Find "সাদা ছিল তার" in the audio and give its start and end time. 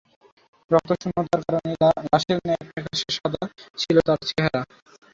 3.17-4.19